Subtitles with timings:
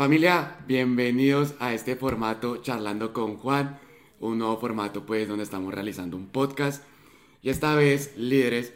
[0.00, 3.78] Familia, bienvenidos a este formato Charlando con Juan,
[4.18, 6.82] un nuevo formato pues donde estamos realizando un podcast
[7.42, 8.72] y esta vez, líderes,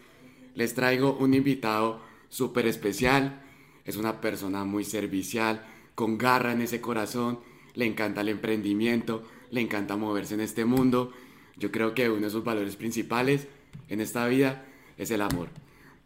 [0.55, 1.99] les traigo un invitado
[2.29, 3.41] súper especial,
[3.87, 5.65] es una persona muy servicial,
[5.95, 7.41] con garra en ese corazón,
[7.73, 11.11] le encanta el emprendimiento, le encanta moverse en este mundo,
[11.57, 13.49] yo creo que uno de sus valores principales
[13.89, 14.67] en esta vida
[14.99, 15.49] es el amor.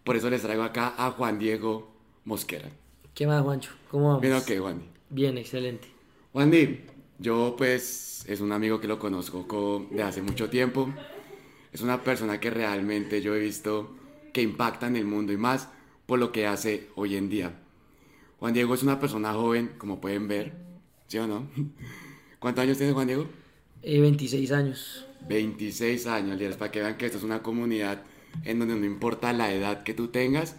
[0.04, 1.90] Por eso les traigo acá a Juan Diego
[2.24, 2.68] Mosquera.
[3.14, 3.72] ¿Qué más, Juancho?
[3.90, 4.22] ¿Cómo vamos?
[4.22, 4.97] Bien, ok, Juan.
[5.10, 5.88] Bien, excelente.
[6.32, 6.80] Juan Di,
[7.18, 10.92] yo pues es un amigo que lo conozco de hace mucho tiempo.
[11.72, 13.96] Es una persona que realmente yo he visto
[14.32, 15.68] que impacta en el mundo y más
[16.06, 17.58] por lo que hace hoy en día.
[18.38, 20.54] Juan Diego es una persona joven, como pueden ver,
[21.08, 21.48] ¿sí o no?
[22.38, 23.26] ¿Cuántos años tiene Juan Diego?
[23.82, 25.06] 26 eh, años.
[25.28, 28.02] 26 años, líderes, para que vean que esto es una comunidad
[28.44, 30.56] en donde no importa la edad que tú tengas,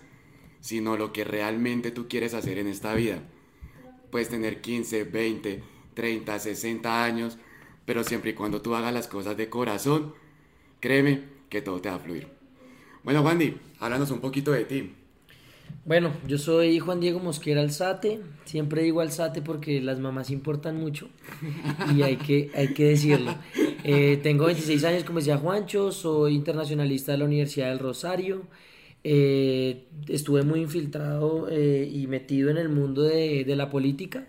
[0.59, 3.23] sino lo que realmente tú quieres hacer en esta vida.
[4.11, 5.63] Puedes tener 15, 20,
[5.93, 7.37] 30, 60 años,
[7.85, 10.13] pero siempre y cuando tú hagas las cosas de corazón,
[10.79, 12.27] créeme que todo te va a fluir.
[13.03, 14.93] Bueno, Wandy, háblanos un poquito de ti.
[15.85, 21.09] Bueno, yo soy Juan Diego Mosquera Alzate, siempre digo Alzate porque las mamás importan mucho
[21.95, 23.35] y hay que, hay que decirlo.
[23.83, 28.43] Eh, tengo 26 años, como decía Juancho, soy internacionalista de la Universidad del Rosario,
[29.03, 34.27] eh, estuve muy infiltrado eh, y metido en el mundo de, de la política.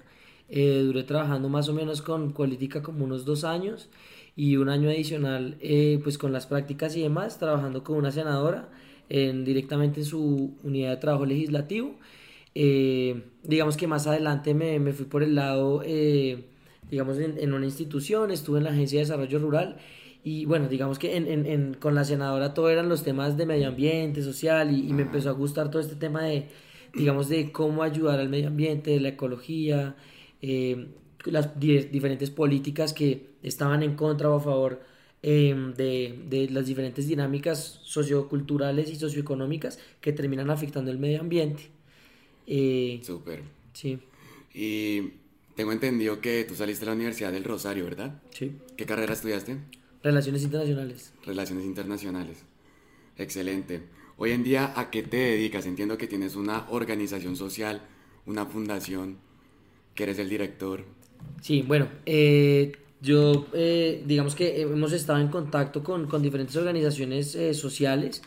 [0.49, 3.89] Eh, duré trabajando más o menos con política como unos dos años
[4.37, 5.59] y un año adicional
[6.03, 8.69] pues con las prácticas y demás, trabajando con una senadora
[9.09, 11.97] en, directamente en su unidad de trabajo legislativo.
[12.55, 15.83] digamos que más adelante me, me fui por el lado,
[16.91, 19.77] digamos, en, una institución, estuve en la Agencia de Desarrollo Rural
[20.23, 23.69] y bueno, digamos que en, en, con la senadora todo eran los temas de medio
[23.69, 26.49] ambiente, social, y, me empezó a gustar todo este tema de,
[26.95, 29.97] digamos, de cómo ayudar al medio ambiente, de la ecología,
[30.43, 30.89] eh,
[31.25, 34.81] las diferentes políticas que estaban en contra o a favor
[35.23, 41.71] em, de, de, las diferentes dinámicas socioculturales y socioeconómicas que terminan afectando el medio ambiente.
[42.47, 43.43] Eh, Súper.
[43.73, 43.99] Sí.
[44.53, 45.13] Y
[45.55, 48.21] tengo entendido que tú saliste de la Universidad del Rosario, ¿verdad?
[48.31, 48.53] Sí.
[48.77, 49.59] ¿Qué carrera estudiaste?
[50.03, 51.13] Relaciones internacionales.
[51.27, 52.39] Relaciones internacionales.
[53.19, 53.83] Excelente.
[54.17, 55.67] Hoy en día, ¿a qué te dedicas?
[55.67, 57.83] Entiendo que tienes una organización social,
[58.27, 59.19] una fundación,
[59.95, 60.85] que eres el director.
[61.43, 62.73] Sí, bueno, eh,
[63.03, 68.23] yo eh, digamos que hemos estado en contacto con, con diferentes organizaciones eh, sociales.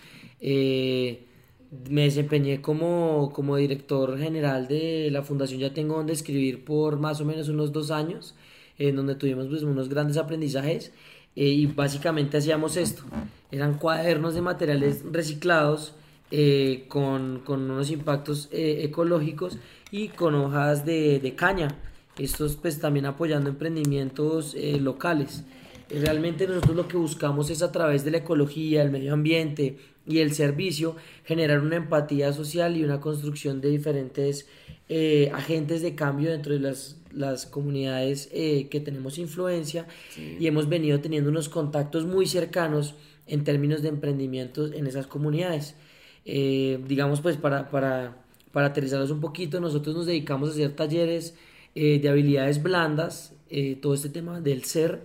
[1.89, 7.19] me desempeñé como, como director general de la fundación, ya tengo donde escribir por más
[7.21, 8.35] o menos unos dos años,
[8.77, 10.91] en donde tuvimos pues, unos grandes aprendizajes.
[11.35, 13.03] Eh, y básicamente hacíamos esto.
[13.51, 15.93] Eran cuadernos de materiales reciclados
[16.31, 19.57] eh, con, con, unos impactos eh, ecológicos
[19.91, 21.69] y con hojas de, de, caña.
[22.17, 25.43] Estos pues también apoyando emprendimientos locales.
[25.89, 30.19] Realmente nosotros lo que buscamos es a través de la ecología, el medio ambiente y
[30.19, 34.47] el servicio generar una empatía social y una construcción de diferentes
[35.33, 39.87] agentes de cambio dentro de las las comunidades eh, que tenemos influencia
[40.17, 42.95] y hemos venido teniendo unos contactos muy cercanos
[43.27, 45.75] en términos de emprendimientos en esas comunidades.
[46.25, 51.35] Eh, digamos, pues para, para, para aterrizarlos un poquito, nosotros nos dedicamos a hacer talleres
[51.75, 53.35] eh, de habilidades blandas,
[53.81, 55.01] todo este tema del ser.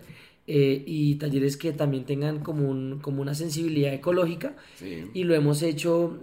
[0.46, 4.56] y talleres que también tengan como, un, como una sensibilidad ecológica
[5.12, 6.18] y lo hemos hecho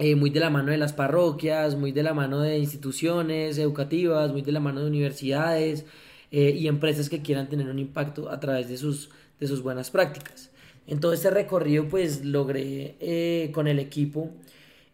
[0.00, 4.32] eh, muy de la mano de las parroquias, muy de la mano de instituciones educativas,
[4.32, 5.84] muy de la mano de universidades
[6.30, 9.90] eh, y empresas que quieran tener un impacto a través de sus, de sus buenas
[9.90, 10.50] prácticas.
[10.86, 14.30] En todo este recorrido pues logré eh, con el equipo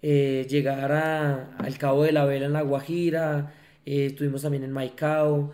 [0.03, 5.53] llegar a, al Cabo de la Vela en La Guajira, estuvimos también en Maicao,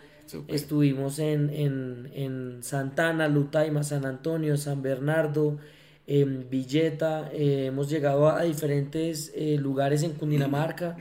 [0.48, 5.58] estuvimos en, en, en Santana, Lutaima, San Antonio, San Bernardo,
[6.06, 10.96] en Villeta, eh, hemos llegado a, diferentes eh, lugares en Cundinamarca,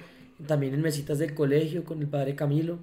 [0.47, 2.79] también en mesitas del colegio con el padre Camilo,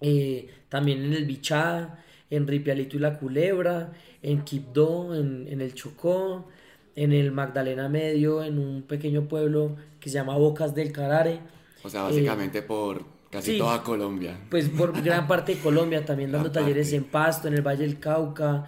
[0.00, 3.92] eh, también en el Bichada, en Ripialito y la Culebra,
[4.22, 6.48] en Quibdó, en, en, el Chocó,
[6.94, 11.40] en el Magdalena Medio, en un pequeño pueblo que se llama Bocas del Carare.
[11.82, 14.38] O sea, básicamente por casi toda Colombia.
[14.50, 17.98] Pues por gran parte de Colombia, también dando talleres en Pasto, en el Valle del
[17.98, 18.64] Cauca,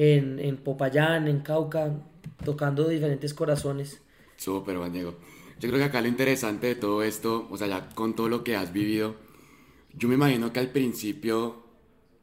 [0.00, 1.92] en, en Popayán, en Cauca,
[2.44, 4.00] tocando diferentes corazones.
[4.36, 5.16] Súper, Juan Diego.
[5.58, 8.44] Yo creo que acá lo interesante de todo esto, o sea, ya con todo lo
[8.44, 9.16] que has vivido,
[9.94, 11.64] yo me imagino que al principio,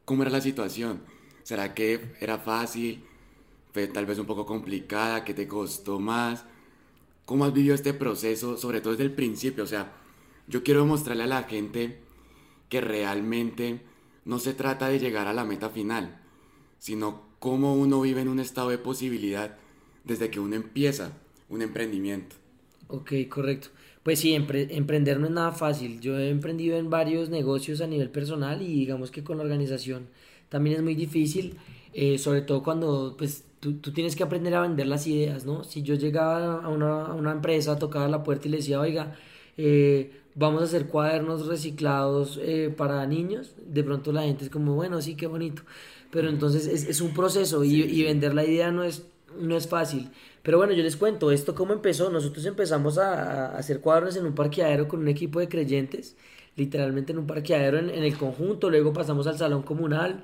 [0.06, 1.02] ¿cómo era la situación?
[1.42, 3.04] ¿Será que era fácil?
[3.74, 5.22] ¿Fue tal vez un poco complicada?
[5.22, 6.46] ¿Qué te costó más?
[7.26, 9.64] ¿Cómo has vivido este proceso, sobre todo desde el principio?
[9.64, 9.92] O sea,
[10.48, 12.00] yo quiero mostrarle a la gente
[12.70, 13.82] que realmente
[14.24, 16.22] no se trata de llegar a la meta final,
[16.78, 19.56] sino cómo uno vive en un estado de posibilidad
[20.04, 21.12] desde que uno empieza
[21.48, 22.36] un emprendimiento.
[22.88, 23.68] Ok, correcto.
[24.02, 26.00] Pues sí, emprender no es nada fácil.
[26.00, 30.06] Yo he emprendido en varios negocios a nivel personal y digamos que con la organización
[30.48, 31.56] también es muy difícil,
[31.92, 35.64] eh, sobre todo cuando pues tú, tienes que aprender a vender las ideas, ¿no?
[35.64, 39.16] Si yo llegaba a una, a una empresa, tocaba la puerta y le decía, oiga,
[39.56, 44.74] eh, vamos a hacer cuadernos reciclados eh, para niños, de pronto la gente es como,
[44.74, 45.62] bueno, sí, qué bonito.
[46.10, 49.06] Pero entonces es, es un proceso y, y, vender la idea no es,
[49.38, 50.10] no es fácil.
[50.42, 52.10] Pero bueno, yo les cuento, esto cómo empezó.
[52.10, 56.16] Nosotros empezamos a, a hacer cuadernos en un parqueadero con un equipo de creyentes,
[56.56, 60.22] literalmente en un parqueadero en, en el conjunto, luego pasamos al salón comunal.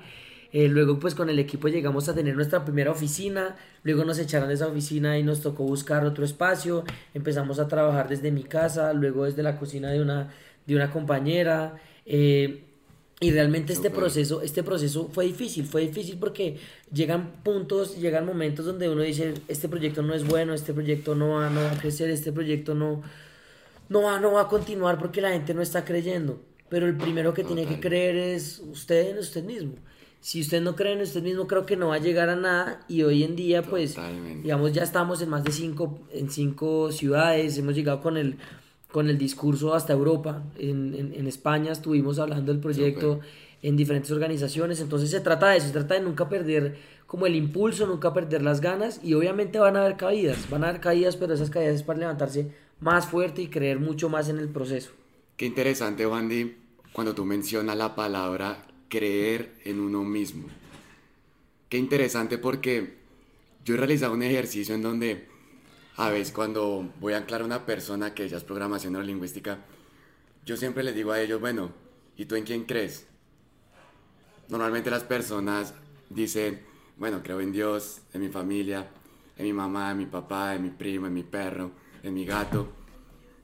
[0.53, 4.49] Eh, luego pues con el equipo llegamos a tener nuestra primera oficina, luego nos echaron
[4.49, 6.83] de esa oficina y nos tocó buscar otro espacio,
[7.15, 10.31] empezamos a trabajar desde mi casa, luego desde la cocina de una,
[10.67, 11.81] de una compañera.
[12.05, 12.65] Eh,
[13.23, 16.57] y realmente este proceso, este proceso fue difícil, fue difícil porque
[16.91, 21.29] llegan puntos, llegan momentos donde uno dice, este proyecto no es bueno, este proyecto no
[21.29, 23.01] va, no va a crecer, este proyecto no,
[23.87, 26.41] no, va, no va a continuar porque la gente no está creyendo.
[26.67, 29.75] Pero el primero que tiene que creer es usted en usted mismo
[30.19, 32.85] si usted no cree en usted mismo, creo que no va a llegar a nada.
[32.87, 33.97] Y hoy en día, pues,
[34.41, 38.37] digamos, ya estamos en más de cinco, en cinco ciudades, hemos llegado con el,
[38.93, 40.43] con el discurso hasta Europa.
[40.57, 43.21] En, en, en España estuvimos hablando del proyecto
[43.63, 44.79] en diferentes organizaciones.
[44.79, 48.43] Entonces se trata de eso, se trata de nunca perder como el impulso, nunca perder
[48.43, 49.01] las ganas.
[49.03, 51.99] Y obviamente van a haber caídas, van a haber caídas, pero esas caídas es para
[51.99, 52.51] levantarse
[52.81, 54.91] más fuerte y creer mucho más en el proceso.
[55.37, 56.55] Qué interesante, Wandy,
[56.93, 60.45] cuando tú mencionas la palabra creer en uno mismo.
[61.67, 62.93] Qué interesante porque
[63.65, 65.32] yo he realizado un ejercicio en donde
[65.95, 69.59] a veces cuando voy a anclar a una persona que ya es programación neurolingüística,
[70.45, 71.71] yo siempre les digo a ellos, bueno,
[72.17, 73.05] ¿y tú en quién crees?
[74.49, 75.73] Normalmente las personas
[76.09, 76.61] dicen,
[76.97, 78.87] bueno, creo en Dios, en mi familia,
[79.37, 82.67] en mi mamá, en mi papá, en mi primo, en mi perro, en mi gato.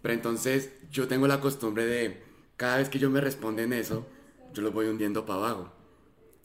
[0.01, 2.23] Pero entonces yo tengo la costumbre de,
[2.57, 4.05] cada vez que yo me responden eso,
[4.53, 5.71] yo los voy hundiendo para abajo.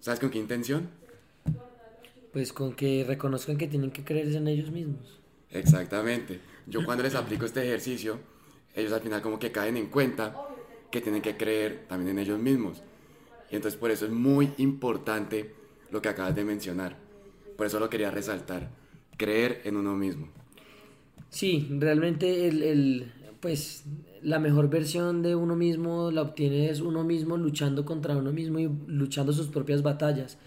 [0.00, 0.90] ¿Sabes con qué intención?
[2.32, 5.23] Pues con que reconozcan que tienen que creer en ellos mismos.
[5.54, 6.40] Exactamente.
[6.66, 8.18] Yo cuando les aplico este ejercicio,
[8.74, 10.36] ellos al final como que caen en cuenta
[10.90, 12.82] que tienen que creer también en ellos mismos.
[13.50, 15.54] Y entonces por eso es muy importante
[15.90, 16.96] lo que acabas de mencionar.
[17.56, 18.70] Por eso lo quería resaltar.
[19.16, 20.28] Creer en uno mismo.
[21.30, 23.84] Sí, realmente el, el pues
[24.22, 28.58] la mejor versión de uno mismo la obtiene es uno mismo luchando contra uno mismo
[28.58, 30.38] y luchando sus propias batallas.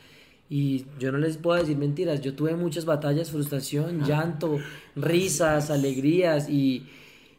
[0.49, 4.59] Y yo no les puedo decir mentiras, yo tuve muchas batallas, frustración, llanto,
[4.95, 6.85] risas, alegrías y,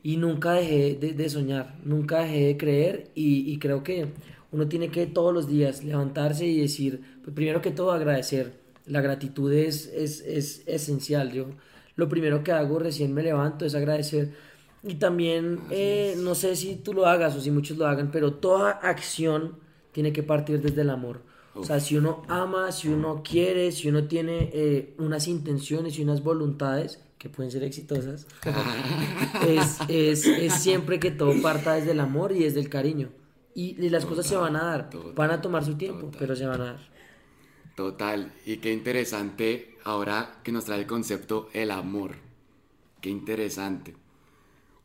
[0.02, 4.08] y nunca dejé de, de, soñar, nunca dejé de creer y, y, creo que
[4.52, 8.52] uno tiene que todos los días levantarse y decir, pues primero que todo agradecer,
[8.86, 11.46] la gratitud es, es, es esencial, yo
[11.98, 14.32] lo primero que hago recién me levanto es agradecer.
[14.84, 18.34] Y también, eh, no sé si tú lo hagas o si muchos lo hagan, pero
[18.34, 19.56] toda acción
[19.90, 21.22] tiene que partir desde el amor.
[21.58, 26.02] O sea, si uno ama, si uno quiere, si uno tiene eh, unas intenciones y
[26.02, 28.26] unas voluntades que pueden ser exitosas,
[29.46, 33.10] es, es, es, siempre que todo parta desde el amor y desde el cariño.
[33.54, 36.46] Y, y las cosas se van a dar, van a tomar su tiempo, pero se
[36.46, 36.88] van a dar.
[37.74, 42.16] Total, y qué interesante ahora que nos trae el concepto el amor.
[43.00, 43.94] Qué interesante.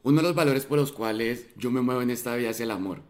[0.03, 2.71] Uno de los valores por los cuales yo me muevo en esta vida es el
[2.71, 3.01] amor.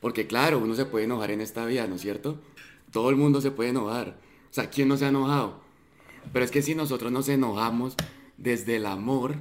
[0.00, 2.38] Porque claro, uno se puede enojar en esta vida, ¿no es cierto?
[2.90, 4.18] Todo el mundo se puede enojar.
[4.50, 5.60] O sea, ¿quién no se ha enojado?
[6.32, 7.94] Pero es que si nosotros nos enojamos
[8.36, 9.36] desde el amor,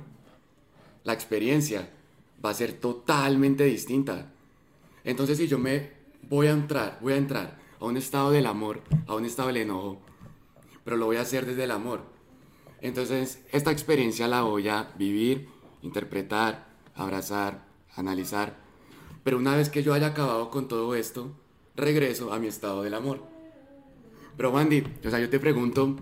[1.04, 1.90] la experiencia
[2.44, 4.32] va a ser totalmente distinta.
[5.04, 5.92] Entonces si yo me
[6.30, 9.58] voy a entrar, voy a entrar a un estado del amor, a un estado del
[9.58, 10.00] enojo,
[10.84, 12.02] pero lo voy a hacer desde el amor.
[12.82, 15.48] Entonces esta experiencia la voy a vivir,
[15.82, 18.58] interpretar, abrazar, analizar.
[19.24, 21.32] Pero una vez que yo haya acabado con todo esto,
[21.76, 23.35] regreso a mi estado del amor.
[24.38, 25.96] Pero Wandy, o sea, yo te pregunto,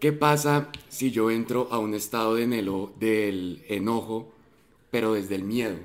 [0.00, 2.46] ¿qué pasa si yo entro a un estado de
[2.98, 4.32] del enojo,
[4.90, 5.76] pero desde el miedo?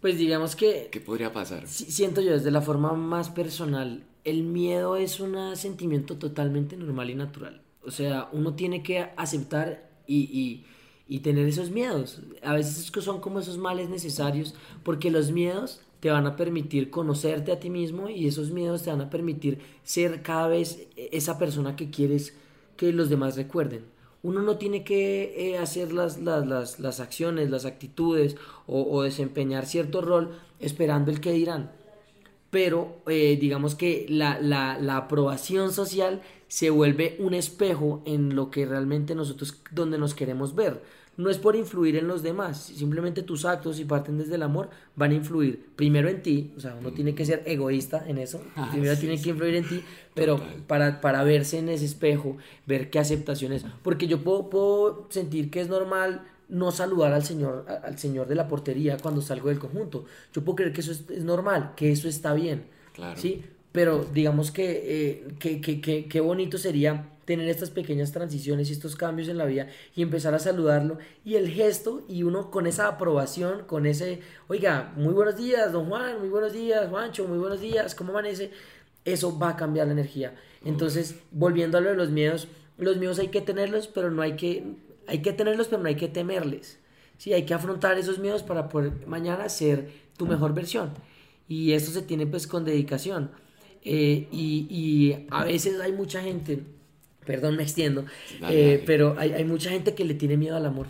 [0.00, 0.88] Pues digamos que...
[0.90, 1.66] ¿Qué podría pasar?
[1.66, 7.14] Siento yo desde la forma más personal, el miedo es un sentimiento totalmente normal y
[7.14, 7.62] natural.
[7.82, 10.64] O sea, uno tiene que aceptar y, y
[11.06, 12.20] y tener esos miedos.
[12.42, 17.50] A veces son como esos males necesarios porque los miedos te van a permitir conocerte
[17.50, 21.76] a ti mismo y esos miedos te van a permitir ser cada vez esa persona
[21.76, 22.36] que quieres
[22.76, 23.86] que los demás recuerden.
[24.22, 29.02] Uno no tiene que eh, hacer las, las, las, las, acciones, las actitudes o, o,
[29.02, 31.72] desempeñar cierto rol esperando el que dirán.
[32.50, 38.50] pero eh, digamos que la, la, la aprobación social se vuelve un espejo en lo
[38.50, 40.82] que realmente nosotros, donde nos queremos ver
[41.16, 44.70] no es por influir en los demás, simplemente tus actos, si parten desde el amor,
[44.96, 48.42] van a influir primero en ti, o sea, uno tiene que ser egoísta en eso,
[48.56, 49.82] ah, primero tiene que influir en ti,
[50.14, 55.06] pero para, para verse en ese espejo, ver qué aceptación es, porque yo puedo, puedo
[55.10, 59.48] sentir que es normal no saludar al señor, al señor de la portería cuando salgo
[59.48, 63.18] del conjunto, yo puedo creer que eso es, normal, que eso está bien, claro.
[63.20, 63.44] ¿sí?
[63.72, 69.38] Pero digamos que, eh, qué bonito sería tener estas pequeñas transiciones y estos cambios en
[69.38, 73.86] la vida y empezar a saludarlo y el gesto y uno con esa aprobación, con
[73.86, 78.10] ese, oiga, muy buenos días, don Juan, muy buenos días, Juancho, muy buenos días, ¿cómo
[78.10, 78.50] amanece?
[79.04, 80.34] Eso va a cambiar la energía.
[80.64, 84.36] Entonces, volviendo a lo de los miedos, los miedos hay que tenerlos, pero no hay
[84.36, 84.64] que,
[85.06, 86.78] hay que tenerlos, pero no hay que temerles.
[87.18, 90.92] Sí, hay que afrontar esos miedos para poder mañana ser tu mejor versión.
[91.48, 93.30] Y esto se tiene pues con dedicación.
[93.82, 96.64] Eh, y, y a veces hay mucha gente
[97.26, 98.04] perdón, me extiendo,
[98.50, 100.88] eh, pero hay, hay, mucha gente que le tiene miedo al amor.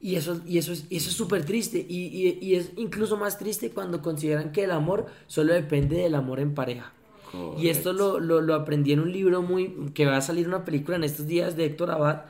[0.00, 1.84] Y eso, y eso es súper triste.
[1.88, 6.14] Y, y, y, es incluso más triste cuando consideran que el amor solo depende del
[6.14, 6.92] amor en pareja.
[7.58, 10.64] Y esto lo, lo, lo, aprendí en un libro muy que va a salir una
[10.64, 12.24] película en estos días de Héctor Abad,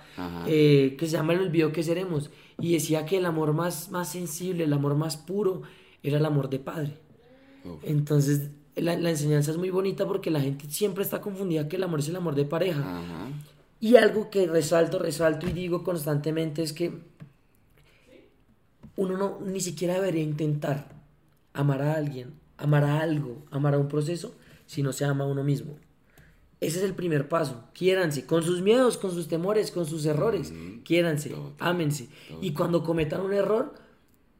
[0.46, 2.30] eh, que se llama El olvido que seremos.
[2.58, 5.62] Y decía que el amor más, más sensible, el amor más puro,
[6.02, 6.92] era el amor de padre.
[7.82, 12.00] Entonces, la, enseñanza es muy bonita porque la gente siempre está confundida que el amor
[12.00, 13.02] es el amor de pareja.
[13.80, 16.92] Y algo que resalto, resalto y digo constantemente es que
[18.96, 20.88] uno no ni siquiera debería intentar
[21.52, 24.34] amar a alguien, amar a algo, amar a un proceso,
[24.66, 25.76] si no se ama a uno mismo.
[26.60, 27.64] Ese es el primer paso.
[27.74, 30.52] Quiéranse, con sus miedos, con sus temores, con sus errores.
[30.84, 32.08] Quiéranse, ámense.
[32.40, 33.74] Y cuando cometan un error,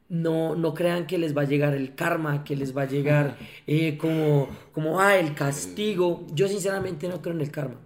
[0.08, 3.36] no, no crean que les va a llegar el karma, que les va a llegar
[3.66, 6.26] eh, como, como, ah, el castigo.
[6.34, 7.80] Yo sinceramente no creo en el karma.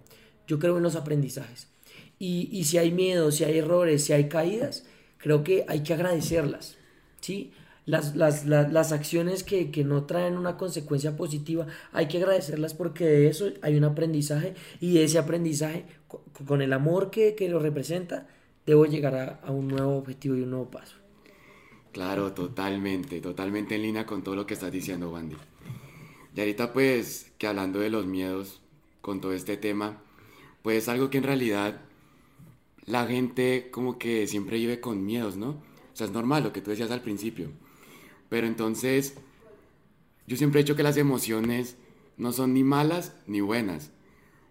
[0.47, 1.67] Yo creo en los aprendizajes.
[2.17, 4.85] Y, y si hay miedo, si hay errores, si hay caídas,
[5.17, 6.77] creo que hay que agradecerlas.
[7.21, 7.53] ¿sí?
[7.85, 12.73] Las, las, las, las acciones que, que, no traen una consecuencia positiva, hay que agradecerlas
[12.73, 15.85] porque de eso hay un aprendizaje y de ese aprendizaje,
[16.45, 18.27] con el amor que, que lo representa,
[18.65, 20.98] debo llegar a, a un nuevo objetivo y un nuevo paso.
[21.91, 25.35] Claro, totalmente, totalmente en línea con todo lo que estás diciendo, Wandy.
[26.35, 28.61] Y ahorita pues que hablando de los miedos
[29.01, 30.01] con todo este tema,
[30.61, 31.81] pues algo que en realidad
[32.85, 35.49] la gente como que siempre vive con miedos, ¿no?
[35.49, 37.49] O sea, es normal lo que tú decías al principio.
[38.29, 39.15] Pero entonces,
[40.27, 41.75] yo siempre he dicho que las emociones
[42.17, 43.91] no son ni malas ni buenas,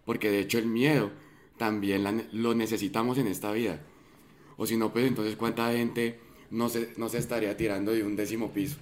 [0.04, 1.11] porque de hecho el miedo
[1.57, 3.80] también lo necesitamos en esta vida.
[4.57, 6.18] O si no, pues entonces cuánta gente
[6.50, 8.76] no se, no se estaría tirando de un décimo piso.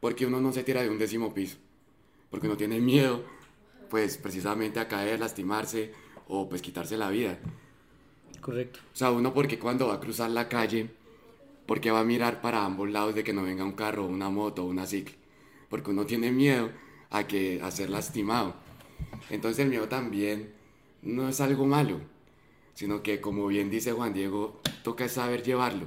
[0.00, 1.56] Porque uno no se tira de un décimo piso.
[2.30, 3.24] Porque uno tiene miedo,
[3.88, 5.92] pues precisamente a caer, lastimarse
[6.28, 7.38] o pues quitarse la vida.
[8.40, 8.80] Correcto.
[8.92, 10.90] O sea, uno porque cuando va a cruzar la calle,
[11.66, 14.64] porque va a mirar para ambos lados de que no venga un carro, una moto,
[14.64, 15.14] una cicla.
[15.68, 16.70] Porque uno tiene miedo
[17.10, 18.54] a, que, a ser lastimado.
[19.28, 20.52] Entonces el miedo también
[21.02, 22.00] no es algo malo,
[22.74, 25.86] sino que como bien dice Juan Diego, toca saber llevarlo.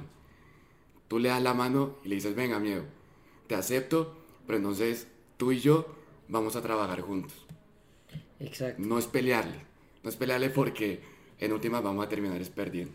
[1.08, 2.82] Tú le das la mano y le dices, venga, miedo,
[3.46, 5.06] te acepto, pero entonces
[5.36, 5.86] tú y yo
[6.28, 7.34] vamos a trabajar juntos.
[8.40, 8.82] Exacto.
[8.84, 9.58] No es pelearle,
[10.02, 11.00] no es pelearle porque
[11.38, 12.92] en últimas vamos a terminar es perdiendo.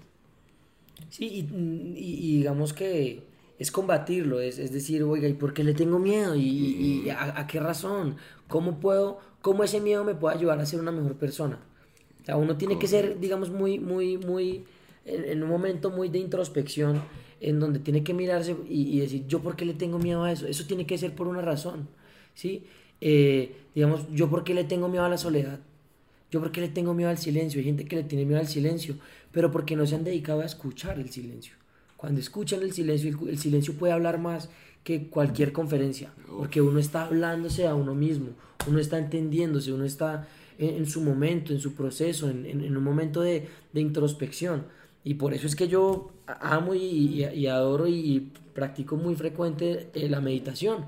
[1.10, 1.48] Sí,
[1.96, 3.24] y, digamos que
[3.58, 6.36] es combatirlo, es, es, decir, oiga, ¿y por qué le tengo miedo?
[6.36, 8.18] ¿Y, y a, a, qué razón?
[8.48, 11.60] ¿Cómo puedo, cómo ese miedo me puede ayudar a ser una mejor persona?
[12.22, 14.66] O sea, uno tiene que ser, digamos, muy, muy, muy,
[15.06, 17.02] en, en un momento muy de introspección
[17.42, 20.48] en donde tiene que mirarse y, decir, yo por qué le tengo miedo a eso,
[20.48, 21.88] eso tiene que ser por una razón,
[22.34, 22.64] ¿sí?
[23.02, 25.60] Eh, digamos, yo por qué le tengo miedo a la soledad,
[26.32, 28.48] yo por qué le tengo miedo al silencio, hay gente que le tiene miedo al
[28.48, 28.96] silencio,
[29.32, 31.54] pero porque no se han dedicado a escuchar el silencio.
[31.98, 34.50] Cuando escuchan el silencio, el, silencio puede hablar más
[34.84, 38.30] que cualquier conferencia, porque uno está hablándose a uno mismo,
[38.68, 40.28] uno está entendiéndose, uno está
[40.58, 44.66] en, su momento, en su proceso, en, un momento de introspección.
[45.04, 50.10] Y por eso es que yo amo y, y, adoro y, practico muy frecuente eh,
[50.10, 50.86] la meditación.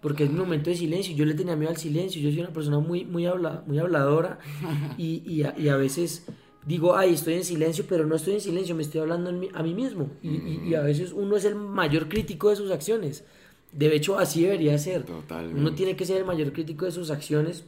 [0.00, 1.14] Porque es un momento de silencio.
[1.16, 2.20] Yo le tenía miedo al silencio.
[2.20, 4.38] Yo soy una persona muy, muy, habla, muy habladora.
[4.98, 6.26] Y, a, veces
[6.64, 9.74] digo, ay, estoy en silencio, pero no estoy en silencio, me estoy hablando a mí
[9.74, 10.10] mismo.
[10.22, 13.24] Y, a veces uno es el mayor crítico de sus acciones.
[13.72, 15.04] De hecho, así debería ser.
[15.04, 15.60] Totalmente.
[15.60, 17.64] Uno tiene que ser el mayor crítico de sus acciones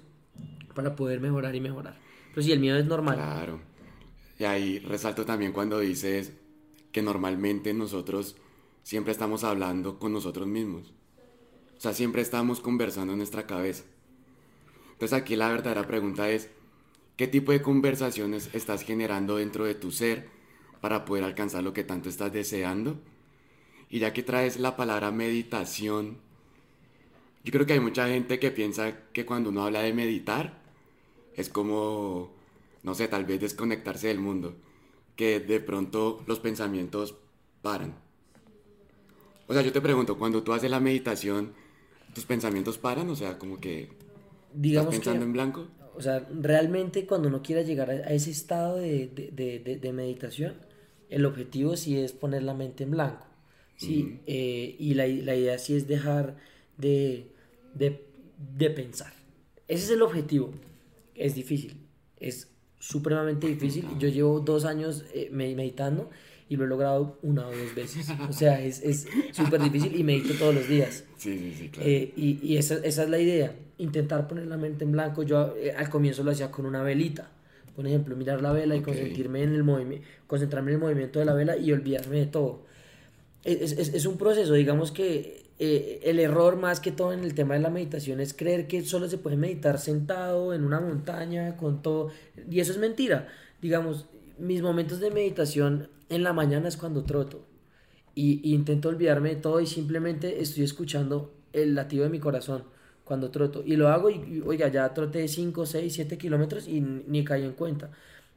[0.75, 1.99] para poder mejorar y mejorar.
[2.35, 3.17] Pero si el miedo es normal.
[3.17, 3.61] Claro.
[4.39, 6.33] Y ahí resalto también cuando dices
[6.93, 8.37] que normalmente nosotros
[8.83, 10.93] siempre estamos hablando con nosotros mismos.
[11.77, 13.85] O sea, siempre estamos conversando en nuestra cabeza.
[14.93, 16.51] Entonces aquí la verdadera pregunta es,
[17.17, 20.29] ¿qué tipo de conversaciones estás generando dentro de tu ser
[20.81, 22.99] para poder alcanzar lo que tanto estás deseando?
[23.91, 26.19] Y ya que traes la palabra meditación,
[27.45, 30.61] yo creo que hay mucha gente que piensa que cuando uno habla de meditar,
[31.35, 32.33] es como,
[32.83, 34.57] no sé, tal vez desconectarse del mundo,
[35.19, 37.17] que de pronto los pensamientos
[37.63, 37.93] paran.
[39.49, 41.55] O sea, yo te pregunto, cuando tú haces la meditación,
[42.15, 43.09] ¿tus pensamientos paran?
[43.11, 43.91] O sea, como que
[44.53, 45.69] Digamos estás pensando que, en blanco.
[45.95, 49.93] o sea, realmente cuando uno quiera llegar a, ese estado de, de- de- de- de
[49.93, 50.55] meditación,
[51.11, 53.27] el objetivo sí es poner la mente en blanco.
[53.77, 56.37] Sí, Eh, y la, la idea sí es dejar
[56.77, 57.33] de,
[57.75, 58.05] de,
[58.57, 59.13] de pensar.
[59.69, 60.53] Ese es el objetivo.
[61.15, 61.87] Es difícil,
[62.19, 63.87] es supremamente difícil.
[63.99, 66.11] Yo llevo dos años eh, me- meditando
[66.49, 68.09] y lo he logrado una o dos veces.
[68.29, 71.05] O sea, es es súper difícil y medito todos los días.
[71.17, 71.89] Sí, sí, sí, claro.
[71.89, 75.23] Eh, y y esa, esa es la idea, intentar poner la mente en blanco.
[75.23, 77.31] Yo eh, al comienzo lo hacía con una velita.
[77.77, 81.25] Por ejemplo, mirar la vela y concentrarme en el movimiento, concentrarme en el movimiento de
[81.27, 82.63] la vela y olvidarme de todo.
[83.45, 87.35] Es, es- es un proceso, digamos que eh, el error más que todo en el
[87.35, 91.57] tema de la meditación es creer que solo se puede meditar sentado en una montaña
[91.57, 92.11] con todo.
[92.49, 93.29] Y eso es mentira.
[93.61, 94.07] Digamos,
[94.39, 97.45] mis momentos de meditación en la mañana es cuando troto.
[98.15, 102.65] Y, y intento olvidarme de todo y simplemente estoy escuchando el latido de mi corazón
[103.05, 103.63] cuando troto.
[103.65, 107.45] Y lo hago y, y, oiga, ya troté 5, 6, 7 kilómetros y ni caí
[107.45, 107.91] en cuenta.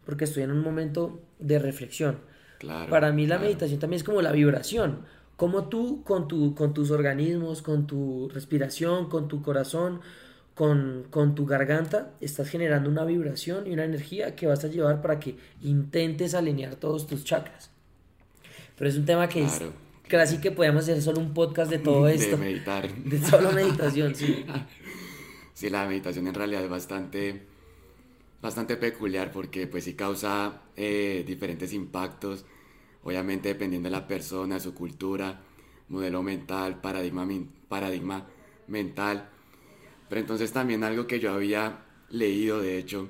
[0.06, 2.18] Porque estoy en un momento de reflexión.
[2.58, 2.90] claro.
[2.90, 3.44] Para mí la claro.
[3.44, 5.06] meditación también es como la vibración.
[5.42, 10.00] Como tú con, tu, con tus organismos, con tu respiración, con tu corazón,
[10.54, 15.02] con, con tu garganta, estás generando una vibración y una energía que vas a llevar
[15.02, 17.72] para que intentes alinear todos tus chakras.
[18.78, 19.74] Pero es un tema que Claro.
[20.04, 22.38] es casi que podemos hacer solo un podcast de todo esto.
[22.38, 22.88] De meditar.
[23.04, 24.46] De solo meditación, sí.
[25.56, 27.42] Sí, la meditación en realidad es bastante,
[28.44, 32.46] bastante peculiar porque pues sí causa eh, diferentes impactos,
[33.04, 35.42] obviamente dependiendo de la persona, su cultura,
[35.90, 37.28] modelo mental, paradigma,
[37.68, 38.28] paradigma
[38.68, 39.30] mental.
[40.10, 43.10] Pero entonces también algo que yo había leído, de hecho,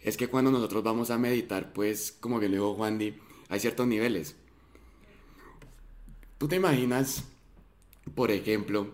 [0.00, 3.14] es que cuando nosotros vamos a meditar, pues como bien lo dijo Juan Di,
[3.48, 4.36] hay ciertos niveles.
[6.38, 7.24] ¿Tú te imaginas,
[8.14, 8.90] por ejemplo,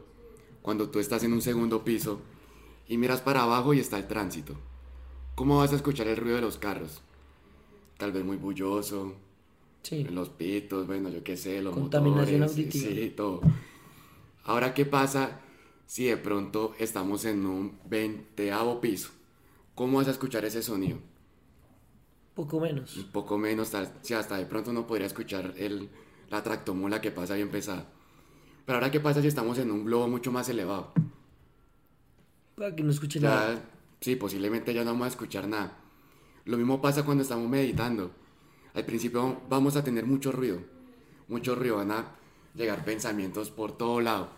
[0.60, 2.20] cuando tú estás en un segundo piso
[2.86, 4.54] y miras para abajo y está el tránsito?
[5.34, 7.00] ¿Cómo vas a escuchar el ruido de los carros?
[7.96, 9.14] Tal vez muy bulloso,
[9.82, 10.04] Sí.
[10.04, 12.90] los pitos, bueno, yo qué sé, los Contaminación motores, auditiva.
[12.94, 13.40] sí, todo.
[14.44, 15.40] Ahora, ¿qué pasa
[15.86, 19.10] si de pronto estamos en un veinteavo piso?
[19.74, 20.98] ¿Cómo vas a escuchar ese sonido?
[22.34, 22.96] Poco menos.
[22.96, 25.88] Un poco menos, si hasta de pronto uno podría escuchar el,
[26.30, 27.86] la tractomula que pasa bien pesada.
[28.66, 30.92] Pero ahora, ¿qué pasa si estamos en un globo mucho más elevado?
[32.54, 33.54] Para que no escuche nada.
[33.54, 33.62] Ya,
[34.00, 35.78] sí, posiblemente ya no vamos a escuchar nada.
[36.44, 38.10] Lo mismo pasa cuando estamos meditando.
[38.78, 40.60] Al principio vamos a tener mucho ruido,
[41.26, 42.14] mucho ruido, van a
[42.54, 44.28] llegar pensamientos por todo lado.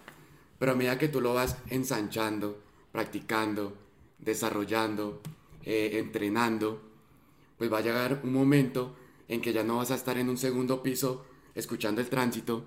[0.58, 2.58] Pero a medida que tú lo vas ensanchando,
[2.90, 3.76] practicando,
[4.18, 5.20] desarrollando,
[5.62, 6.80] eh, entrenando,
[7.58, 8.96] pues va a llegar un momento
[9.28, 12.64] en que ya no vas a estar en un segundo piso escuchando el tránsito,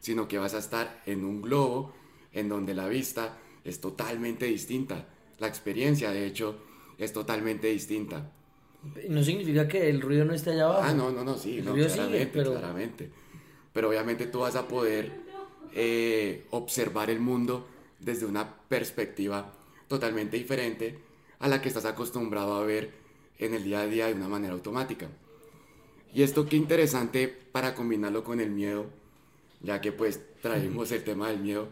[0.00, 1.92] sino que vas a estar en un globo
[2.32, 5.06] en donde la vista es totalmente distinta.
[5.38, 6.56] La experiencia, de hecho,
[6.98, 8.32] es totalmente distinta.
[9.08, 10.82] No significa que el ruido no esté allá abajo.
[10.84, 13.10] Ah, no, no, no, sí, El no, ruido sigue, pero- claramente.
[13.72, 15.12] Pero obviamente tú vas a poder
[15.74, 17.66] eh, observar el mundo
[18.00, 19.52] desde una perspectiva
[19.88, 20.98] totalmente diferente
[21.38, 22.90] a la que estás acostumbrado a ver
[23.38, 25.08] en el día a día de una manera automática.
[26.12, 28.86] Y esto qué interesante para combinarlo con el miedo,
[29.62, 31.68] ya que pues traemos el tema del miedo.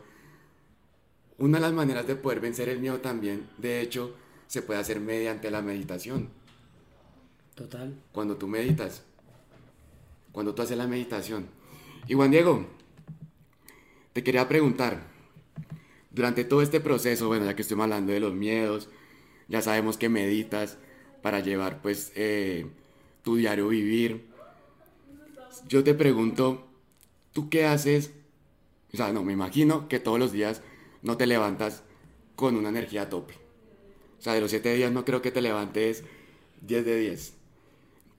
[1.39, 4.15] Una de las maneras de poder vencer el miedo también, de hecho,
[4.47, 6.29] se puede hacer mediante la meditación
[7.55, 7.95] Total.
[8.13, 9.03] cuando tú meditas,
[10.33, 11.47] cuando tú haces la meditación.
[12.09, 12.67] Y Juan Diego,
[14.13, 15.03] te quería preguntar,
[16.11, 18.89] durante todo este proceso, bueno, ya que estamos hablando de los miedos,
[19.49, 20.79] ya sabemos que meditas
[21.23, 22.67] para llevar pues eh,
[23.23, 24.29] tu diario vivir.
[25.69, 26.67] Yo te pregunto,
[27.33, 28.13] ¿tú qué haces?
[28.93, 30.63] O sea, no, me imagino que todos los días
[31.03, 31.83] no te levantas
[32.35, 33.35] con una energía a tope.
[34.19, 36.05] O sea, de los 7 días no creo que te levantes
[36.63, 37.35] 10 de 10.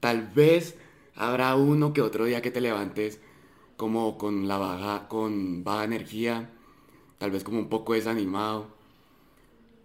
[0.01, 0.75] Tal vez
[1.15, 3.21] habrá uno que otro día que te levantes
[3.77, 6.49] como con la baja, con baja energía,
[7.19, 8.67] tal vez como un poco desanimado.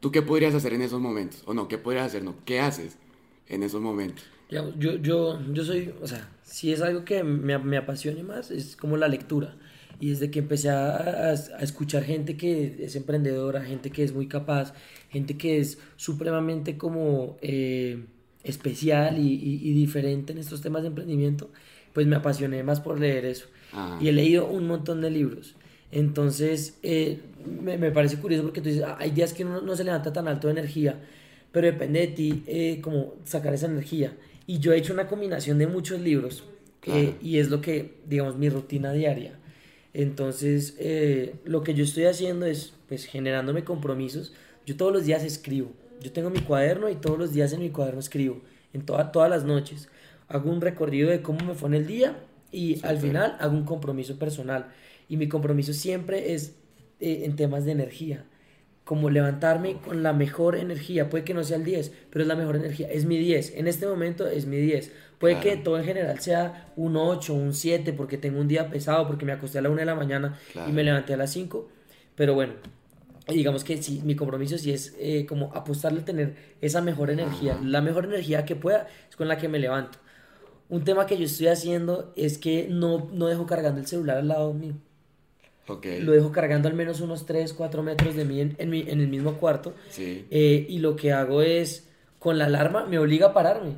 [0.01, 1.43] ¿Tú qué podrías hacer en esos momentos?
[1.47, 2.25] O no, ¿qué podrías hacer?
[2.25, 2.99] No, ¿qué haces
[3.47, 4.25] en esos momentos?
[4.49, 8.75] Yo, yo, yo soy, o sea, si es algo que me, me apasione más, es
[8.75, 9.57] como la lectura.
[10.01, 14.29] Y desde que empecé a, a, escuchar gente que es emprendedora, gente que es muy
[14.29, 14.73] capaz,
[15.11, 18.07] gente que es supremamente como eh,
[18.47, 21.51] especial y, y, diferente en estos temas de emprendimiento,
[21.93, 23.47] pues me apasioné más por leer eso.
[23.73, 23.99] Ah.
[24.01, 25.55] Y he leído un montón de libros.
[25.91, 27.21] Entonces, eh,
[27.63, 30.13] me, me, parece curioso porque tú dices, ah, hay días que uno no se levanta
[30.13, 31.01] tan alto de energía,
[31.53, 34.17] pero depende de ti eh, como sacar esa energía.
[34.47, 36.45] Y yo he hecho una combinación de muchos libros
[37.21, 39.39] y es lo que, digamos, mi rutina diaria.
[39.93, 44.35] Entonces, eh, lo que yo estoy haciendo es, pues, generándome compromisos.
[44.67, 45.73] Yo todos los días escribo.
[46.01, 48.43] Yo tengo mi cuaderno y todos los días en mi cuaderno escribo.
[48.73, 49.89] En todas las noches.
[50.29, 52.17] Hago un recorrido de cómo me fue en el día
[52.53, 54.67] y al final hago un compromiso personal.
[55.09, 56.57] Y mi compromiso siempre es
[57.01, 58.25] eh, en temas de energía.
[58.85, 61.09] Como levantarme con la mejor energía.
[61.09, 62.89] Puede que no sea el 10, pero es la mejor energía.
[62.89, 63.55] Es mi 10.
[63.57, 67.55] En este momento es mi 10 Puede que todo en general sea un 8, un
[67.55, 70.39] 7, porque tengo un día pesado, porque me acosté a la 1 de la mañana
[70.69, 71.69] y me levanté a las 5.
[72.15, 72.55] Pero bueno,
[73.35, 77.59] digamos que sí, mi compromiso sí es eh, como apostarle a tener esa mejor energía.
[77.62, 79.99] La mejor energía que pueda es con la que me levanto.
[80.69, 84.29] Un tema que yo estoy haciendo es que no, no dejo cargando el celular al
[84.29, 84.75] lado mío.
[85.69, 86.01] Okay.
[86.01, 89.09] Lo dejo cargando al menos unos 3, 4 metros de mí en, en, en el
[89.09, 89.75] mismo cuarto.
[89.91, 90.27] Sí.
[90.31, 91.89] Eh, y lo que hago es,
[92.21, 93.75] con la alarma, me obliga a pararme.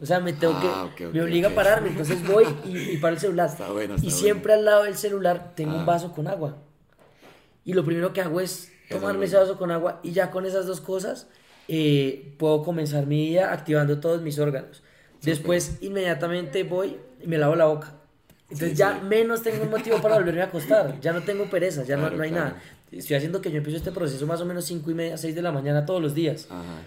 [0.00, 0.66] O sea, me tengo que.
[0.68, 3.50] Ah, me obliga a pararme, entonces voy y, paro el celular.
[4.02, 5.84] y siempre al lado del celular tengo un ah.
[5.84, 6.58] vaso con agua.
[7.64, 10.66] Y lo primero que hago es tomarme ese vaso con agua y ya con esas
[10.66, 11.28] dos cosas
[11.68, 14.82] eh, puedo comenzar mi día activando todos mis órganos.
[15.22, 17.94] Después, inmediatamente voy y me lavo la boca.
[18.50, 21.00] Entonces ya menos tengo un motivo para volverme a acostar.
[21.00, 22.60] Ya no tengo pereza, ya no, no, hay nada.
[22.90, 25.42] Estoy haciendo que yo empiezo este proceso más o menos 5 y media, 6 de
[25.42, 26.48] la mañana todos los días.
[26.50, 26.82] Ajá.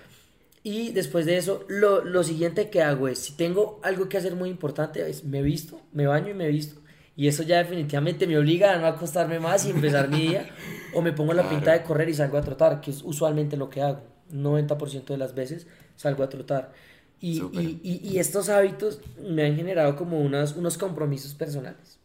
[0.66, 4.36] Y después de eso, lo, lo, siguiente que hago es, si tengo algo que hacer
[4.36, 6.82] muy importante, es me visto, me baño y me visto.
[7.18, 10.50] Y eso ya definitivamente me obliga a no acostarme más y empezar mi día.
[10.94, 13.70] O me pongo la pinta de correr y salgo a trotar, que es usualmente lo
[13.70, 14.02] que hago.
[14.34, 16.74] 90% de las veces salgo a trotar.
[17.22, 21.98] Y, y, y, estos hábitos me han generado como unos, unos compromisos personales.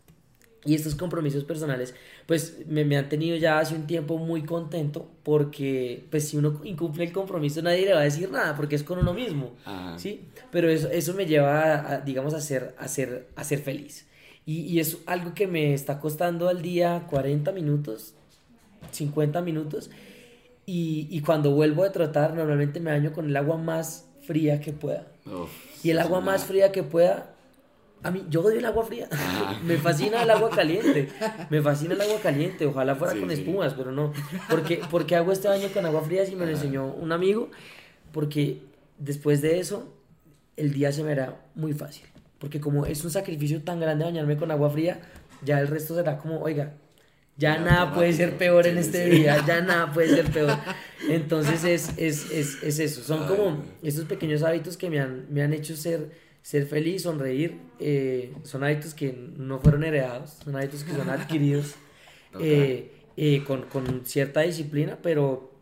[0.64, 1.94] Y estos compromisos personales,
[2.26, 6.60] pues me, me, han tenido ya hace un tiempo muy contento porque, pues si uno
[6.64, 9.56] incumple el compromiso nadie le va a decir nada porque es con uno mismo,
[9.96, 10.26] ¿sí?
[10.52, 14.06] Pero eso, eso me lleva, a, digamos, a ser, a ser, a ser feliz.
[14.46, 18.14] Y, y, es algo que me está costando al día 40 minutos,
[18.90, 19.90] 50 minutos.
[20.66, 24.72] Y, y cuando vuelvo a trotar, normalmente me baño con el agua más fría que
[24.72, 25.06] pueda.
[25.82, 27.34] y el agua más fría que pueda
[28.02, 29.08] a mí, yo odio el agua fría.
[29.64, 31.08] me fascina el agua caliente.
[31.50, 32.66] Me fascina el agua caliente.
[32.66, 34.12] Ojalá fuera con espumas, pero no.
[34.48, 37.50] Porque, porque hago este baño con agua fría, si me lo enseñó un amigo.
[38.12, 38.62] Porque
[38.98, 39.92] después de eso,
[40.56, 42.06] el día se me hará muy fácil.
[42.40, 45.00] Porque como es un sacrificio tan grande bañarme con agua fría,
[45.44, 46.74] ya el resto será como, oiga,
[47.36, 50.56] ya nada puede ser peor en este día, ya nada puede ser peor.
[51.08, 53.02] Entonces es, es, es, es eso.
[53.02, 56.10] Son como estos pequeños hábitos que me han, me han hecho ser
[56.42, 61.74] ser feliz, sonreír, eh, son hábitos que no fueron heredados, son hábitos que son adquiridos
[62.40, 65.52] eh, eh, con, con, cierta disciplina, pero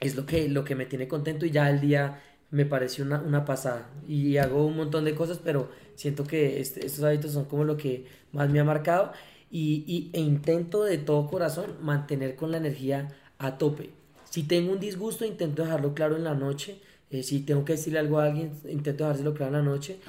[0.00, 3.20] es lo que, lo que me tiene contento y ya el día me pareció una,
[3.20, 7.46] una pasada y hago un montón de cosas, pero siento que este, estos hábitos son
[7.46, 9.12] como lo que más me ha marcado
[9.50, 13.90] y, y, e intento de todo corazón mantener con la energía a tope.
[14.30, 18.00] Si tengo un disgusto, intento dejarlo claro en la noche eh, si tengo que decirle
[18.00, 20.00] algo a alguien, intento dejárselo claro en la noche.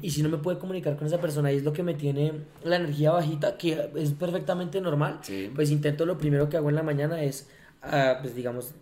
[0.00, 2.32] Y si no me puede comunicar con esa persona y es lo que me tiene
[2.64, 5.20] la energía bajita, que es perfectamente normal,
[5.54, 7.48] pues intento lo primero que hago en la mañana es,
[7.82, 8.72] ah, pues digamos,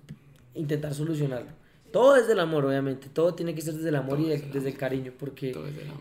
[0.54, 1.50] intentar solucionarlo.
[1.90, 3.08] Todo desde el amor, obviamente.
[3.12, 5.54] Todo tiene que ser desde el amor y desde, el cariño, porque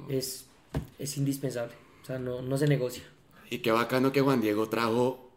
[0.10, 0.46] es, es
[1.18, 1.74] indispensable.
[2.02, 3.04] O sea, no, no se negocia.
[3.50, 5.30] Y qué bacano que Juan Diego trajo,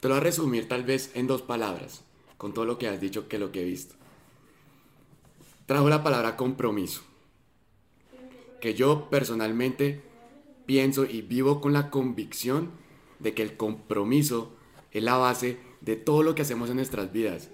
[0.00, 2.02] te lo voy a resumir tal vez en dos palabras,
[2.36, 3.96] con todo lo que has dicho que lo que he visto
[5.66, 7.02] trajo la palabra compromiso,
[8.60, 10.00] que yo personalmente
[10.64, 12.70] pienso y vivo con la convicción
[13.18, 14.52] de que el compromiso
[14.92, 17.50] es la base de todo lo que hacemos en nuestras vidas.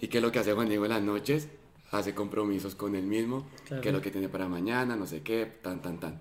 [0.00, 1.48] Y que lo que hace Juan Diego en las noches,
[1.90, 3.46] hace compromisos con él mismo,
[3.80, 6.20] que es lo que tiene para mañana, no sé qué, tan, tan, tan.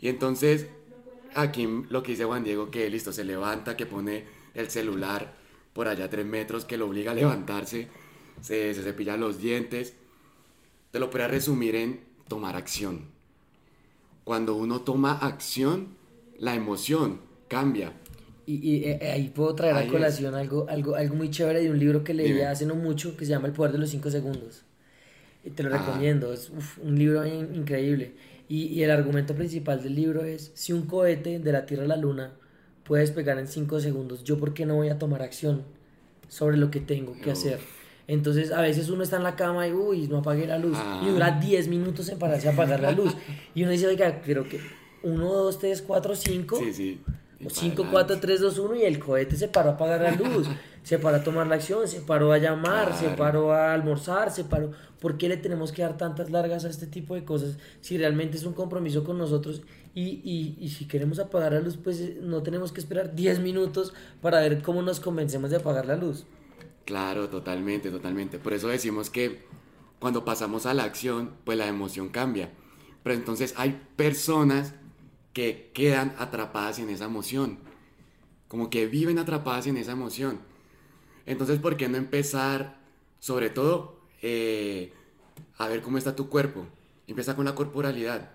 [0.00, 0.68] Y entonces,
[1.34, 4.24] aquí lo que dice Juan Diego, que listo, se levanta, que pone
[4.54, 5.34] el celular
[5.72, 7.88] por allá a tres metros, que lo obliga a levantarse
[8.40, 9.94] se, se cepilla los dientes.
[10.90, 13.06] Te lo podría resumir en tomar acción.
[14.24, 15.96] Cuando uno toma acción,
[16.38, 17.92] la emoción cambia.
[18.46, 21.78] Y, y eh, ahí puedo traer a colación algo, algo, algo muy chévere de un
[21.78, 24.64] libro que leí hace no mucho que se llama El Poder de los Cinco Segundos.
[25.44, 25.78] Y te lo ah.
[25.78, 26.50] recomiendo, es
[26.82, 28.12] un libro increíble.
[28.48, 31.88] Y, y, el argumento principal del libro es, si un cohete de la Tierra a
[31.88, 32.34] la Luna
[32.84, 34.22] puede despegar en 5 segundos.
[34.24, 35.62] ¿Yo por qué no voy a tomar acción
[36.28, 37.58] sobre lo que tengo que hacer?
[38.06, 40.76] Entonces, a veces uno está en la cama y, uy, no apagué la luz.
[41.02, 43.16] Y dura 10 minutos en pararse a apagar la luz.
[43.54, 44.60] Y uno dice, oiga, creo que
[45.02, 46.56] 1, 2, 3, 4, 5.
[46.58, 47.00] Sí, sí.
[47.44, 50.46] O 5, 4, 3, 2, 1 y el cohete se paró a apagar la luz,
[50.82, 54.44] se paró a tomar la acción, se paró a llamar, se paró a almorzar, se
[54.44, 54.72] paró...
[55.00, 58.36] ¿Por qué le tenemos que dar tantas largas a este tipo de cosas si realmente
[58.36, 59.62] es un compromiso con nosotros
[59.94, 63.40] y, y, y si queremos apagar la luz, pues eh, no tenemos que esperar 10
[63.40, 63.92] minutos
[64.22, 66.24] para ver cómo nos convencemos de apagar la luz?
[66.84, 68.38] Claro, totalmente, totalmente.
[68.38, 69.42] Por eso decimos que
[69.98, 72.50] cuando pasamos a la acción, pues la emoción cambia.
[73.02, 74.74] Pero entonces hay personas
[75.34, 77.58] que quedan atrapadas en esa emoción.
[78.48, 80.38] Como que viven atrapadas en esa emoción.
[81.26, 82.78] Entonces, ¿por qué no empezar,
[83.18, 84.92] sobre todo, eh,
[85.58, 86.66] a ver cómo está tu cuerpo?
[87.06, 88.30] Empieza con la corporalidad.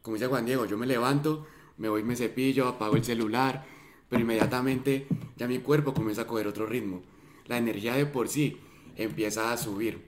[0.00, 3.66] Como dice Juan Diego, yo me levanto, me voy, me cepillo, apago el celular,
[4.08, 7.02] pero inmediatamente ya mi cuerpo comienza a coger otro ritmo.
[7.46, 8.58] La energía de por sí
[8.96, 10.02] empieza a subir.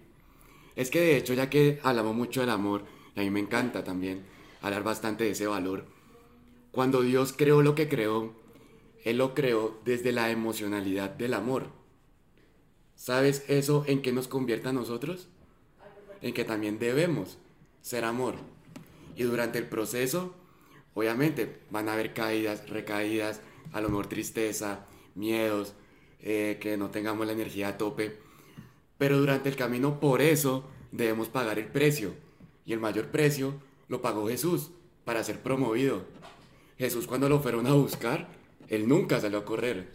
[0.77, 2.85] Es que de hecho, ya que hablamos mucho del amor,
[3.17, 4.25] a mí me encanta también
[4.61, 5.96] hablar bastante de ese valor,
[6.77, 8.35] cuando Dios creó lo que creó,
[9.03, 11.69] Él lo creó desde la emocionalidad del amor.
[12.95, 15.27] ¿Sabes eso en qué nos convierte a nosotros?
[16.21, 17.39] En que también debemos
[17.81, 18.35] ser amor.
[19.17, 20.35] Y durante el proceso,
[20.93, 23.41] obviamente, van a haber caídas, recaídas,
[23.73, 24.85] a lo mejor tristeza,
[25.15, 25.73] miedos,
[26.21, 28.19] eh, que no tengamos la energía a tope.
[28.99, 32.13] Pero durante el camino, por eso, debemos pagar el precio.
[32.67, 33.55] Y el mayor precio
[33.89, 34.73] lo pagó Jesús
[35.07, 36.05] para ser promovido.
[36.79, 38.29] Jesús cuando lo fueron a buscar,
[38.69, 39.93] él nunca salió a correr.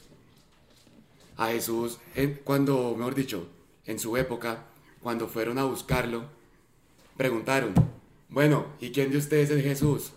[1.38, 2.00] A Jesús,
[2.44, 3.48] cuando, mejor dicho,
[3.86, 4.66] en su época,
[5.02, 6.26] cuando fueron a buscarlo,
[7.18, 7.74] preguntaron,
[8.30, 10.14] bueno, ¿y quién de ustedes es Jesús?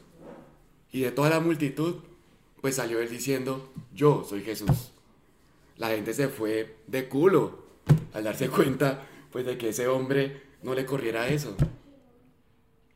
[0.92, 1.96] Y de toda la multitud,
[2.61, 4.92] pues salió él diciendo, yo soy Jesús.
[5.77, 7.64] La gente se fue de culo
[8.12, 11.57] al darse cuenta, pues, de que ese hombre no le corriera eso.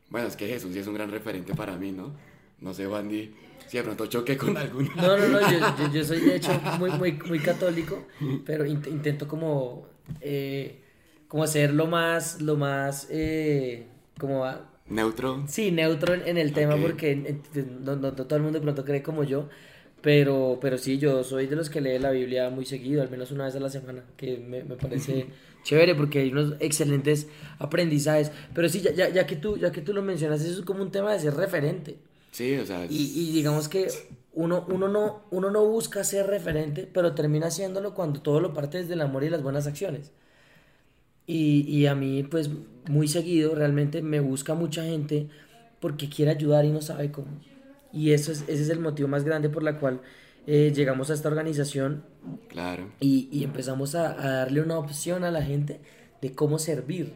[0.09, 2.13] Bueno, es que Jesús es un gran referente para mí, ¿no?
[2.61, 3.35] No sé, Wandy,
[3.69, 4.89] si de pronto choque con alguna.
[4.95, 8.07] No, no, no, yo, yo, soy de hecho muy, muy, muy católico,
[8.43, 9.87] pero intento como,
[10.21, 10.81] eh,
[11.27, 13.85] como ser lo más, lo más, eh,
[14.19, 14.43] como...
[14.87, 15.43] ¿Neutro?
[15.47, 17.37] Sí, neutro en, el tema porque
[17.81, 19.47] no, no, todo el mundo de pronto cree como yo,
[20.01, 23.29] pero, pero sí, yo soy de los que lee la Biblia muy seguido, al menos
[23.29, 25.27] una vez a la semana, que me, me parece
[25.61, 27.27] chévere porque hay unos excelentes
[27.59, 28.31] aprendizajes.
[28.55, 30.81] Pero sí, ya, ya, ya, que tú, ya que tú lo mencionas, eso es como
[30.81, 31.97] un tema de ser referente.
[32.31, 32.85] Sí, o sea.
[32.85, 33.87] Y, y, digamos que
[34.33, 38.77] uno, uno, no, uno no busca ser referente, pero termina haciéndolo cuando todo lo parte
[38.79, 40.11] desde el amor y las buenas acciones.
[41.25, 42.49] Y, y a mí, pues,
[42.87, 45.29] muy seguido, realmente me busca mucha gente
[45.79, 47.27] porque quiere ayudar y no sabe cómo.
[47.91, 50.01] Y eso es, ese es el motivo más grande por la cual
[50.47, 52.03] eh, llegamos a esta organización.
[52.47, 52.91] Claro.
[52.99, 55.79] Y, y empezamos a, a, darle una opción a la gente
[56.21, 57.13] de cómo servir.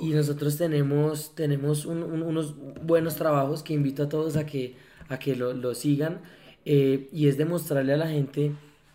[0.00, 4.76] Y nosotros tenemos, tenemos un, un, unos buenos trabajos que invito a todos a que,
[5.08, 6.20] a que lo, lo sigan.
[6.64, 8.52] Eh, y es demostrarle a la gente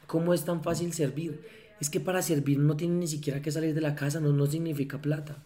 [0.08, 1.42] cómo es tan fácil servir.
[1.80, 4.48] Es que para servir no tienen ni siquiera que salir de la casa, no, no
[4.48, 5.44] significa plata.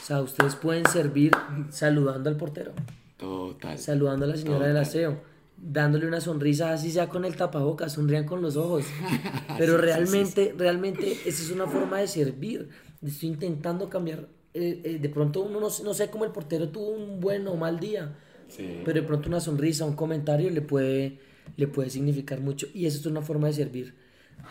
[0.00, 1.32] O sea, ustedes pueden servir
[1.70, 2.72] saludando al portero.
[3.18, 3.78] Total.
[3.78, 4.74] Saludando a la señora Total.
[4.74, 5.22] del aseo.
[5.58, 8.86] Dándole una sonrisa, así sea con el tapabocas, sonrían con los ojos.
[9.58, 12.70] Pero realmente, realmente, esa es una forma de servir.
[13.02, 16.88] Estoy intentando cambiar eh, eh, de pronto uno no, no, sé cómo el portero tuvo
[16.88, 18.16] un buen o mal día,
[18.48, 18.80] sí.
[18.84, 21.20] pero de pronto una sonrisa, un comentario le puede,
[21.56, 23.94] le puede significar mucho y eso es una forma de servir.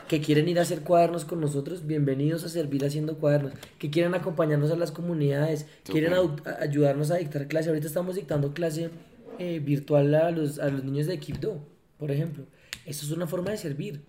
[0.07, 3.53] Que quieren ir a hacer cuadernos con nosotros, bienvenidos a servir haciendo cuadernos.
[3.77, 7.69] Que quieren acompañarnos a las comunidades, quieren a, ayudarnos a dictar clase.
[7.69, 8.91] Ahorita estamos dictando clase
[9.37, 12.45] eh, virtual a los, a los niños de Equipdo, por ejemplo.
[12.85, 14.01] Eso es una forma de servir.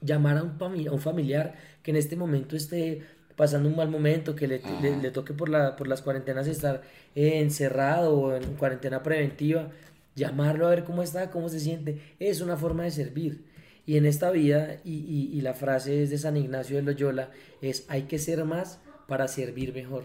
[0.00, 3.02] Llamar a un, a un familiar que en este momento esté
[3.42, 6.82] pasando un mal momento, que le, le, le, toque por, la, por las cuarentenas estar
[7.16, 9.68] eh, encerrado o en cuarentena preventiva,
[10.14, 13.42] llamarlo a ver cómo está, cómo se siente, es una forma de servir.
[13.84, 17.30] Y en esta vida, y, y, y la frase es de San Ignacio de Loyola,
[17.60, 18.78] es hay que ser más
[19.08, 20.04] para servir mejor.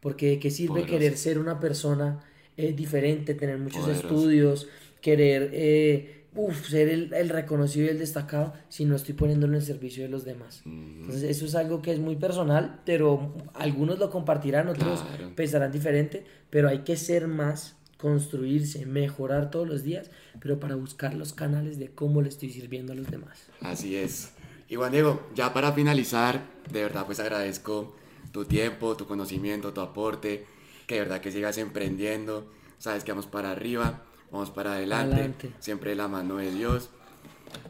[0.00, 0.90] Porque de qué sirve Poderoso.
[0.90, 2.22] querer ser una persona
[2.58, 4.02] eh, diferente, tener muchos Poderoso.
[4.02, 4.68] estudios,
[5.00, 9.60] querer eh, uf, ser el, el, reconocido y el destacado si no estoy poniéndolo en
[9.60, 10.62] el servicio de los demás.
[10.64, 10.96] Uh -huh.
[11.00, 15.32] Entonces eso es algo que es muy personal, pero algunos lo compartirán, otros Claro.
[15.34, 21.14] pensarán diferente, pero hay que ser más, construirse, mejorar todos los días, pero para buscar
[21.14, 23.46] los canales de cómo le estoy sirviendo a los demás.
[23.60, 24.30] Así es.
[24.68, 27.96] Y Juan Diego, ya para finalizar, de verdad pues agradezco
[28.32, 30.44] tu tiempo, tu conocimiento, tu aporte,
[30.86, 35.52] que de verdad que sigas emprendiendo, sabes que vamos para arriba, vamos para adelante, Adelante.
[35.60, 36.90] siempre de la mano de Dios.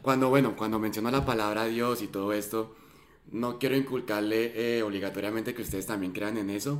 [0.01, 2.75] cuando, bueno, cuando menciono la palabra Dios y todo esto,
[3.31, 6.79] no quiero inculcarle eh, obligatoriamente que ustedes también crean en eso,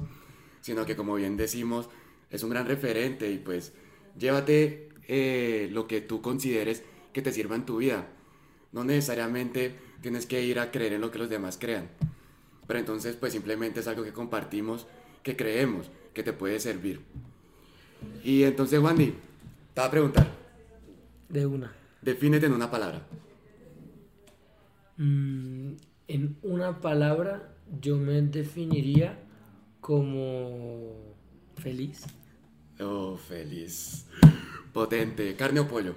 [0.62, 1.90] sino que como bien decimos,
[2.30, 3.74] es un gran referente y pues
[4.18, 8.08] llévate eh, lo que tú consideres que te sirva en tu vida.
[8.72, 11.90] No necesariamente tienes que ir a creer en lo que los demás crean.
[12.68, 14.88] Pero entonces pues simplemente es algo que compartimos,
[15.24, 17.02] que creemos, que te puede servir.
[18.24, 19.14] Y entonces Wandy,
[19.78, 20.28] te va a preguntar.
[21.30, 21.72] De una.
[22.02, 23.00] Defínete en una palabra.
[24.98, 25.74] Mm,
[26.08, 29.20] en una palabra yo me definiría
[29.80, 31.14] como
[31.62, 32.08] feliz.
[32.80, 34.08] Oh, feliz.
[34.74, 35.36] Potente.
[35.36, 35.94] ¿Carne o pollo?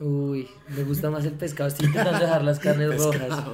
[0.00, 1.68] Uy, me gusta más el pescado.
[1.68, 3.44] Estoy intentando dejar las carnes rojas.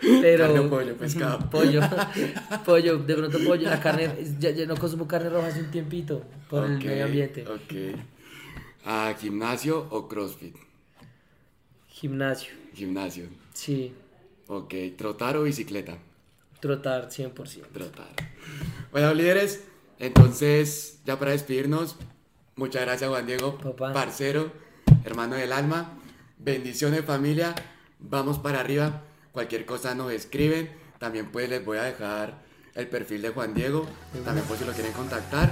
[0.00, 1.50] Pero, Carne o pollo, pescado.
[1.50, 1.82] Pollo.
[2.64, 3.68] Pollo, de pronto pollo.
[3.68, 7.44] La carne, ya, ya no consumo carne roja hace un tiempito por el medio ambiente.
[7.46, 8.15] Ok.
[8.86, 10.56] Ah, ¿Gimnasio o CrossFit?
[11.88, 12.52] Gimnasio.
[12.72, 13.26] Gimnasio.
[13.52, 13.92] Sí.
[14.46, 14.74] Ok.
[14.96, 15.98] ¿Trotar o bicicleta?
[16.60, 17.66] Trotar 100%.
[17.72, 18.08] Trotar.
[18.92, 19.64] Bueno, líderes,
[19.98, 21.96] entonces, ya para despedirnos,
[22.54, 23.92] muchas gracias Juan Diego, Papá.
[23.92, 24.52] parcero,
[25.04, 25.98] hermano del alma,
[26.38, 27.54] bendiciones familia,
[27.98, 32.42] vamos para arriba, cualquier cosa nos escriben, también pues les voy a dejar
[32.74, 33.86] el perfil de Juan Diego,
[34.24, 35.50] también pues si lo quieren contactar,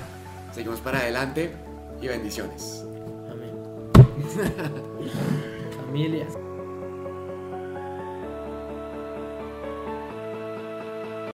[0.55, 1.53] seguimos para adelante
[2.01, 2.85] y bendiciones.
[5.87, 6.44] Familia.